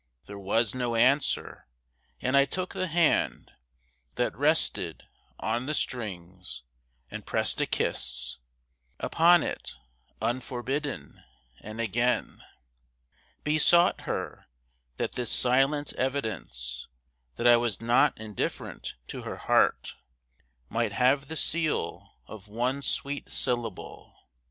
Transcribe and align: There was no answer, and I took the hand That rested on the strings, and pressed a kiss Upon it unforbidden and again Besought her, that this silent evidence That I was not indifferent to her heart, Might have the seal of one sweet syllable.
There 0.25 0.39
was 0.39 0.73
no 0.73 0.95
answer, 0.95 1.67
and 2.19 2.35
I 2.35 2.45
took 2.45 2.73
the 2.73 2.87
hand 2.87 3.51
That 4.15 4.35
rested 4.35 5.03
on 5.39 5.67
the 5.67 5.75
strings, 5.75 6.63
and 7.11 7.23
pressed 7.23 7.61
a 7.61 7.67
kiss 7.67 8.39
Upon 8.99 9.43
it 9.43 9.75
unforbidden 10.19 11.21
and 11.59 11.79
again 11.79 12.41
Besought 13.43 14.01
her, 14.09 14.47
that 14.97 15.11
this 15.11 15.29
silent 15.31 15.93
evidence 15.93 16.87
That 17.35 17.45
I 17.47 17.57
was 17.57 17.79
not 17.79 18.19
indifferent 18.19 18.95
to 19.05 19.21
her 19.21 19.37
heart, 19.37 19.93
Might 20.67 20.93
have 20.93 21.27
the 21.27 21.35
seal 21.35 22.15
of 22.25 22.47
one 22.47 22.81
sweet 22.81 23.29
syllable. 23.31 24.15